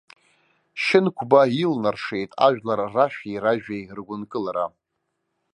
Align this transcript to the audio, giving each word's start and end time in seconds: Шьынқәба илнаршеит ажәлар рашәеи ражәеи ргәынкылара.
Шьынқәба 0.83 1.41
илнаршеит 1.63 2.31
ажәлар 2.45 2.79
рашәеи 2.95 3.37
ражәеи 3.43 3.83
ргәынкылара. 3.97 4.65